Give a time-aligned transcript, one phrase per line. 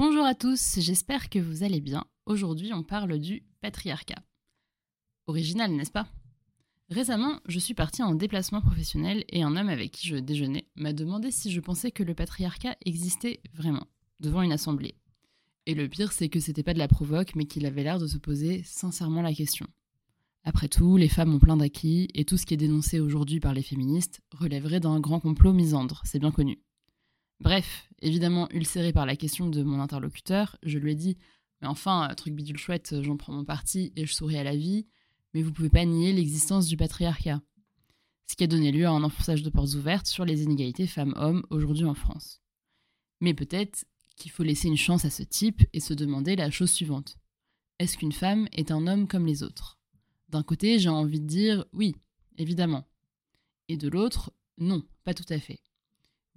[0.00, 2.04] Bonjour à tous, j'espère que vous allez bien.
[2.24, 4.22] Aujourd'hui, on parle du patriarcat.
[5.26, 6.06] Original, n'est-ce pas?
[6.88, 10.92] Récemment, je suis partie en déplacement professionnel et un homme avec qui je déjeunais m'a
[10.92, 13.88] demandé si je pensais que le patriarcat existait vraiment,
[14.20, 14.94] devant une assemblée.
[15.66, 18.06] Et le pire, c'est que c'était pas de la provoque, mais qu'il avait l'air de
[18.06, 19.66] se poser sincèrement la question.
[20.44, 23.52] Après tout, les femmes ont plein d'acquis, et tout ce qui est dénoncé aujourd'hui par
[23.52, 26.60] les féministes relèverait d'un grand complot misandre, c'est bien connu.
[27.40, 31.16] Bref, évidemment ulcéré par la question de mon interlocuteur, je lui ai dit
[31.60, 34.86] Mais enfin, truc bidule chouette, j'en prends mon parti et je souris à la vie,
[35.34, 37.40] mais vous pouvez pas nier l'existence du patriarcat.
[38.26, 41.44] Ce qui a donné lieu à un enfonçage de portes ouvertes sur les inégalités femmes-hommes
[41.50, 42.42] aujourd'hui en France.
[43.20, 43.86] Mais peut-être
[44.16, 47.16] qu'il faut laisser une chance à ce type et se demander la chose suivante.
[47.78, 49.78] Est-ce qu'une femme est un homme comme les autres?
[50.28, 51.94] D'un côté, j'ai envie de dire oui,
[52.36, 52.86] évidemment.
[53.68, 55.60] Et de l'autre, non, pas tout à fait.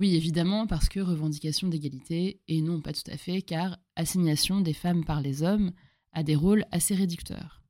[0.00, 4.72] Oui, évidemment, parce que revendication d'égalité, et non pas tout à fait, car assignation des
[4.72, 5.72] femmes par les hommes
[6.12, 7.62] à des rôles assez réducteurs.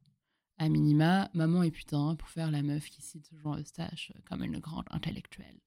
[0.56, 4.60] À minima, maman est putain pour faire la meuf qui cite Jean Eustache comme une
[4.60, 5.58] grande intellectuelle.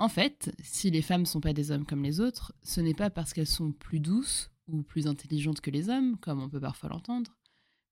[0.00, 3.10] En fait, si les femmes sont pas des hommes comme les autres, ce n'est pas
[3.10, 6.88] parce qu'elles sont plus douces ou plus intelligentes que les hommes, comme on peut parfois
[6.88, 7.38] l'entendre,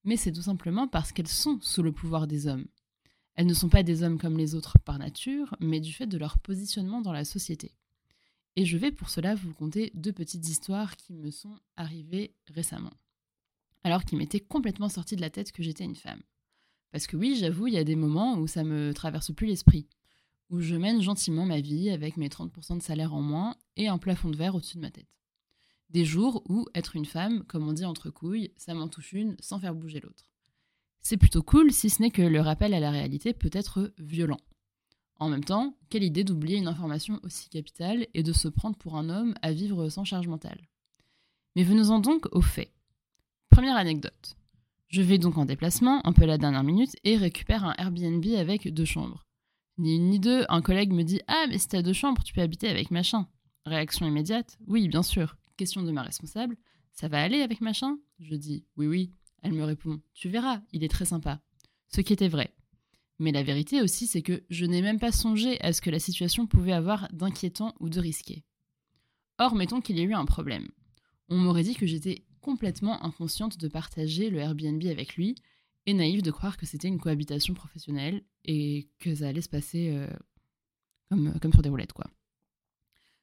[0.02, 2.66] mais c'est tout simplement parce qu'elles sont sous le pouvoir des hommes,
[3.41, 6.19] elles ne sont pas des hommes comme les autres par nature, mais du fait de
[6.19, 7.72] leur positionnement dans la société.
[8.55, 12.92] Et je vais pour cela vous conter deux petites histoires qui me sont arrivées récemment.
[13.82, 16.20] Alors qui m'étaient complètement sorties de la tête que j'étais une femme.
[16.92, 19.88] Parce que oui, j'avoue, il y a des moments où ça me traverse plus l'esprit,
[20.50, 23.97] où je mène gentiment ma vie avec mes 30% de salaire en moins et un
[23.97, 25.08] plafond de verre au-dessus de ma tête.
[25.88, 29.34] Des jours où être une femme, comme on dit entre couilles, ça m'en touche une
[29.41, 30.30] sans faire bouger l'autre.
[31.02, 34.40] C'est plutôt cool, si ce n'est que le rappel à la réalité peut être violent.
[35.18, 38.96] En même temps, quelle idée d'oublier une information aussi capitale et de se prendre pour
[38.96, 40.66] un homme à vivre sans charge mentale.
[41.56, 42.72] Mais venons-en donc aux faits.
[43.50, 44.36] Première anecdote.
[44.88, 48.72] Je vais donc en déplacement, un peu la dernière minute, et récupère un Airbnb avec
[48.72, 49.26] deux chambres.
[49.78, 52.32] Ni une ni deux, un collègue me dit Ah, mais si t'as deux chambres, tu
[52.32, 53.28] peux habiter avec machin.
[53.66, 55.36] Réaction immédiate Oui, bien sûr.
[55.56, 56.56] Question de ma responsable
[56.92, 57.98] Ça va aller avec machin?
[58.19, 59.12] Je dis Oui, oui.
[59.42, 61.40] Elle me répond Tu verras, il est très sympa.
[61.88, 62.54] Ce qui était vrai.
[63.18, 65.98] Mais la vérité aussi, c'est que je n'ai même pas songé à ce que la
[65.98, 68.44] situation pouvait avoir d'inquiétant ou de risqué.
[69.38, 70.68] Or, mettons qu'il y a eu un problème.
[71.28, 75.34] On m'aurait dit que j'étais complètement inconsciente de partager le Airbnb avec lui
[75.86, 79.90] et naïve de croire que c'était une cohabitation professionnelle et que ça allait se passer
[79.90, 80.08] euh,
[81.08, 82.06] comme, comme sur des roulettes, quoi.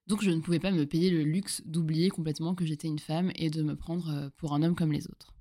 [0.07, 3.31] Donc je ne pouvais pas me payer le luxe d'oublier complètement que j'étais une femme
[3.35, 5.36] et de me prendre euh, pour un homme comme les autres.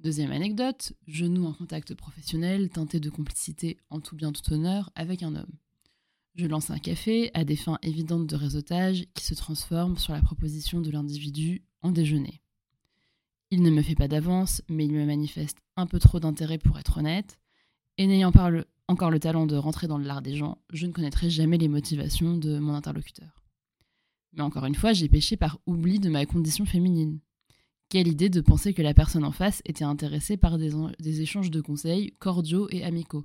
[0.00, 4.92] Deuxième anecdote, je noue un contact professionnel teinté de complicité en tout bien tout honneur
[4.94, 5.58] avec un homme.
[6.36, 10.22] Je lance un café à des fins évidentes de réseautage qui se transforme sur la
[10.22, 12.40] proposition de l'individu en déjeuner.
[13.50, 16.78] Il ne me fait pas d'avance, mais il me manifeste un peu trop d'intérêt pour
[16.78, 17.40] être honnête,
[17.96, 18.52] et n'ayant pas
[18.86, 22.36] encore le talent de rentrer dans l'art des gens, je ne connaîtrai jamais les motivations
[22.36, 23.42] de mon interlocuteur.
[24.34, 27.18] Mais encore une fois, j'ai péché par oubli de ma condition féminine.
[27.90, 31.62] Quelle idée de penser que la personne en face était intéressée par des, échanges de
[31.62, 33.24] conseils cordiaux et amicaux.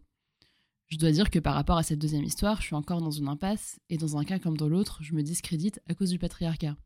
[0.88, 3.28] Je dois dire que par rapport à cette deuxième histoire, je suis encore dans une
[3.28, 6.78] impasse, et dans un cas comme dans l'autre, je me discrédite à cause du patriarcat.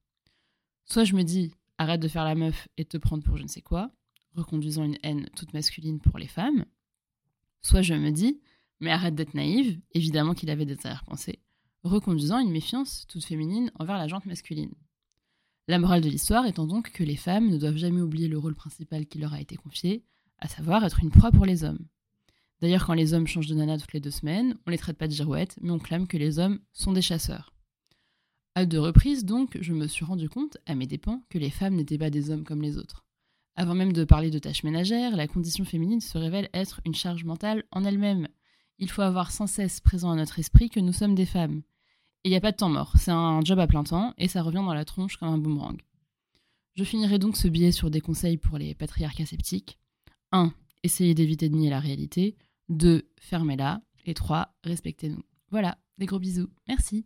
[0.86, 3.44] Soit je me dis arrête de faire la meuf et de te prendre pour je
[3.44, 3.92] ne sais quoi,
[4.34, 6.66] reconduisant une haine toute masculine pour les femmes,
[7.62, 8.42] soit je me dis
[8.80, 11.44] mais arrête d'être naïve, évidemment qu'il avait des arrière-pensées,
[11.84, 14.74] reconduisant une méfiance toute féminine envers la jante masculine.
[15.70, 18.56] La morale de l'histoire étant donc que les femmes ne doivent jamais oublier le rôle
[18.56, 20.06] principal qui leur a été confié,
[20.40, 21.86] à savoir être une proie pour les hommes.
[22.62, 25.10] D'ailleurs, quand les hommes changent de nana toutes les deux semaines, on les traite pas
[25.10, 27.54] de girouettes, mais on clame que les hommes sont des chasseurs.
[28.56, 31.76] À deux reprises, donc, je me suis rendu compte, à mes dépens, que les femmes
[31.76, 33.06] n'étaient pas des hommes comme les autres.
[33.58, 37.26] Avant même de parler de tâches ménagères, la condition féminine se révèle être une charge
[37.26, 38.30] mentale en elle-même.
[38.80, 41.62] Il faut avoir sans cesse présent à notre esprit que nous sommes des femmes,
[42.24, 44.42] il n'y a pas de temps mort, c'est un job à plein temps et ça
[44.42, 45.82] revient dans la tronche comme un boomerang.
[46.76, 49.80] Je finirai donc ce billet sur des conseils pour les patriarcats sceptiques.
[50.32, 50.54] 1.
[50.84, 52.36] Essayez d'éviter de nier la réalité.
[52.70, 53.10] 2.
[53.20, 53.82] Fermez-la.
[54.06, 54.54] Et 3.
[54.64, 55.24] Respectez-nous.
[55.50, 56.50] Voilà, des gros bisous.
[56.68, 57.06] Merci.